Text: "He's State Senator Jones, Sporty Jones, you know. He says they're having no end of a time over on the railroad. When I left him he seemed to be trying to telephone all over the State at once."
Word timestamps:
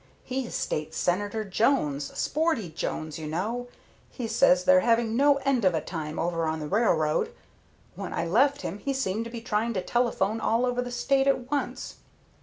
"He's 0.23 0.55
State 0.55 0.95
Senator 0.95 1.43
Jones, 1.43 2.05
Sporty 2.17 2.71
Jones, 2.71 3.19
you 3.19 3.27
know. 3.27 3.67
He 4.09 4.27
says 4.27 4.63
they're 4.63 4.79
having 4.79 5.15
no 5.15 5.35
end 5.45 5.63
of 5.63 5.75
a 5.75 5.79
time 5.79 6.17
over 6.17 6.45
on 6.47 6.59
the 6.59 6.67
railroad. 6.67 7.31
When 7.93 8.11
I 8.11 8.25
left 8.25 8.61
him 8.61 8.79
he 8.79 8.93
seemed 8.93 9.25
to 9.25 9.29
be 9.29 9.41
trying 9.41 9.75
to 9.75 9.81
telephone 9.83 10.39
all 10.39 10.65
over 10.65 10.81
the 10.81 10.89
State 10.89 11.27
at 11.27 11.51
once." 11.51 11.97